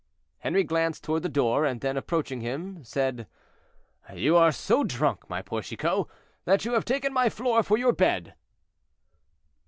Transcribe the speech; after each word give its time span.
Henri 0.39 0.63
glanced 0.63 1.03
toward 1.03 1.21
the 1.21 1.29
door, 1.29 1.63
and 1.63 1.81
then, 1.81 1.95
approaching 1.95 2.41
him, 2.41 2.83
said, 2.83 3.27
"You 4.11 4.35
are 4.35 4.51
so 4.51 4.83
drunk, 4.83 5.29
my 5.29 5.43
poor 5.43 5.61
Chicot, 5.61 6.07
that 6.45 6.65
you 6.65 6.73
have 6.73 6.85
taken 6.85 7.13
my 7.13 7.29
floor 7.29 7.61
for 7.61 7.77
your 7.77 7.93
bed." 7.93 8.33